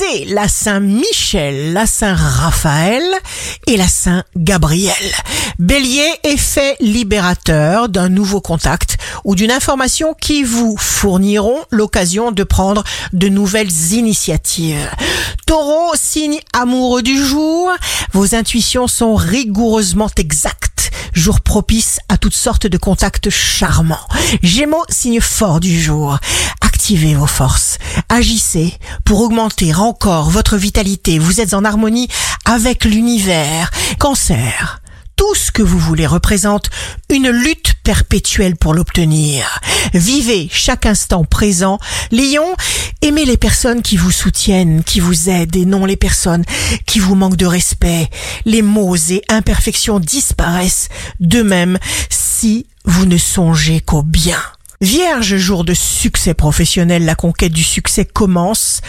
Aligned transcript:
c'est 0.00 0.24
la 0.24 0.48
Saint-Michel, 0.48 1.74
la 1.74 1.84
Saint-Raphaël 1.84 3.02
et 3.66 3.76
la 3.76 3.86
Saint-Gabriel. 3.86 4.94
Bélier, 5.58 6.08
effet 6.24 6.76
libérateur 6.80 7.90
d'un 7.90 8.08
nouveau 8.08 8.40
contact 8.40 8.96
ou 9.24 9.34
d'une 9.34 9.50
information 9.50 10.14
qui 10.18 10.42
vous 10.42 10.76
fourniront 10.78 11.58
l'occasion 11.70 12.32
de 12.32 12.44
prendre 12.44 12.82
de 13.12 13.28
nouvelles 13.28 13.92
initiatives. 13.92 14.88
Taureau, 15.46 15.92
signe 15.96 16.40
amoureux 16.54 17.02
du 17.02 17.22
jour, 17.22 17.70
vos 18.12 18.34
intuitions 18.34 18.86
sont 18.86 19.14
rigoureusement 19.14 20.10
exactes. 20.16 20.90
Jour 21.12 21.42
propice 21.42 21.98
à 22.08 22.16
toutes 22.16 22.34
sortes 22.34 22.66
de 22.66 22.78
contacts 22.78 23.28
charmants. 23.28 24.08
Gémeaux, 24.42 24.84
signe 24.88 25.20
fort 25.20 25.60
du 25.60 25.78
jour. 25.78 26.18
Activez 26.62 27.14
vos 27.14 27.26
forces. 27.26 27.69
Agissez 28.08 28.74
pour 29.04 29.20
augmenter 29.20 29.74
encore 29.74 30.30
votre 30.30 30.56
vitalité. 30.56 31.18
Vous 31.18 31.40
êtes 31.40 31.54
en 31.54 31.64
harmonie 31.64 32.08
avec 32.44 32.84
l'univers. 32.84 33.70
Cancer. 33.98 34.80
Tout 35.16 35.34
ce 35.34 35.50
que 35.50 35.62
vous 35.62 35.78
voulez 35.78 36.06
représente 36.06 36.70
une 37.10 37.28
lutte 37.28 37.74
perpétuelle 37.84 38.56
pour 38.56 38.72
l'obtenir. 38.72 39.60
Vivez 39.92 40.48
chaque 40.50 40.86
instant 40.86 41.24
présent. 41.24 41.78
Lion, 42.10 42.54
aimez 43.02 43.26
les 43.26 43.36
personnes 43.36 43.82
qui 43.82 43.98
vous 43.98 44.10
soutiennent, 44.10 44.82
qui 44.82 44.98
vous 44.98 45.28
aident 45.28 45.56
et 45.56 45.66
non 45.66 45.84
les 45.84 45.98
personnes 45.98 46.44
qui 46.86 47.00
vous 47.00 47.16
manquent 47.16 47.36
de 47.36 47.44
respect. 47.44 48.08
Les 48.46 48.62
mots 48.62 48.96
et 48.96 49.22
imperfections 49.28 50.00
disparaissent 50.00 50.88
de 51.20 51.42
même 51.42 51.78
si 52.08 52.66
vous 52.86 53.04
ne 53.04 53.18
songez 53.18 53.80
qu'au 53.80 54.02
bien. 54.02 54.40
Vierge, 54.82 55.36
jour 55.36 55.64
de 55.64 55.74
succès 55.74 56.32
professionnel, 56.32 57.04
la 57.04 57.14
conquête 57.14 57.52
du 57.52 57.62
succès 57.62 58.06
commence 58.06 58.80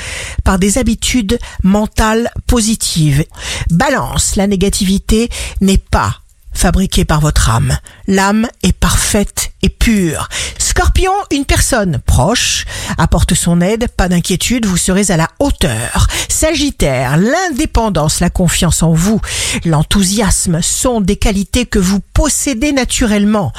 par 0.46 0.58
des 0.58 0.78
habitudes 0.78 1.38
mentales 1.64 2.32
positives. 2.48 3.26
Balance, 3.70 4.38
la 4.38 4.48
négativité 4.48 5.28
n'est 5.60 5.78
pas 5.78 6.22
fabriquée 6.54 7.04
par 7.04 7.20
votre 7.20 7.50
âme. 7.50 7.78
L'âme 8.08 8.48
est 8.64 8.72
parfaite 8.72 9.52
et 9.64 9.70
pure. 9.70 10.30
Scorpion, 10.58 11.12
une 11.32 11.46
personne 11.46 12.00
proche 12.06 12.66
apporte 12.98 13.34
son 13.34 13.62
aide, 13.62 13.88
pas 13.90 14.08
d'inquiétude, 14.08 14.66
vous 14.66 14.78
serez 14.78 15.12
à 15.12 15.18
la 15.18 15.28
hauteur. 15.40 16.08
Sagittaire, 16.30 17.18
l'indépendance, 17.18 18.20
la 18.20 18.30
confiance 18.30 18.82
en 18.82 18.94
vous, 18.94 19.20
l'enthousiasme 19.66 20.62
sont 20.62 21.02
des 21.02 21.18
qualités 21.18 21.66
que 21.66 21.80
vous 21.80 22.00
possédez 22.14 22.72
naturellement. 22.72 23.52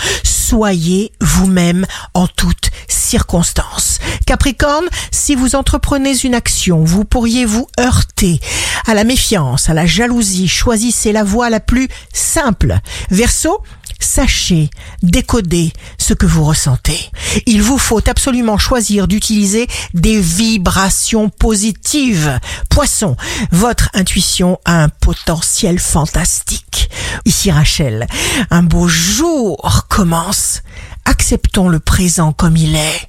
Soyez 0.53 1.13
vous-même 1.19 1.87
en 2.13 2.27
toutes 2.27 2.73
circonstances. 2.87 4.01
Capricorne, 4.27 4.85
si 5.11 5.35
vous 5.35 5.55
entreprenez 5.55 6.15
une 6.25 6.35
action, 6.35 6.85
vous 6.85 7.07
pourriez 7.07 7.47
vous 7.47 7.69
heurter 7.81 8.39
à 8.87 8.93
la 8.93 9.05
méfiance, 9.05 9.71
à 9.71 9.73
la 9.73 9.87
jalousie. 9.87 10.49
Choisissez 10.49 11.11
la 11.13 11.25
voie 11.25 11.49
la 11.49 11.59
plus 11.59 11.89
simple. 12.13 12.81
Verseau, 13.11 13.63
sachez 14.05 14.71
décoder 15.03 15.73
ce 15.99 16.15
que 16.15 16.27
vous 16.27 16.45
ressentez. 16.45 17.11
Il 17.47 17.63
vous 17.63 17.79
faut 17.79 18.09
absolument 18.09 18.59
choisir 18.59 19.09
d'utiliser 19.09 19.67
des 19.95 20.21
vibrations 20.21 21.29
positives. 21.29 22.39
Poisson, 22.69 23.17
votre 23.51 23.89
intuition 23.95 24.59
a 24.65 24.83
un 24.83 24.89
potentiel 24.89 25.79
fantastique. 25.79 26.91
Ici 27.25 27.51
Rachel, 27.51 28.07
un 28.51 28.63
beau 28.63 28.89
jour 28.89 29.87
commence. 29.89 30.63
Acceptons 31.05 31.69
le 31.69 31.81
présent 31.81 32.33
comme 32.33 32.57
il 32.57 32.77
est. 32.77 33.07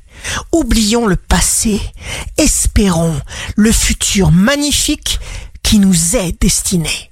Oublions 0.52 1.08
le 1.08 1.16
passé. 1.16 1.82
Espérons 2.38 3.20
le 3.56 3.72
futur 3.72 4.32
magnifique 4.32 5.20
qui 5.64 5.80
nous 5.80 6.16
est 6.16 6.40
destiné. 6.40 6.94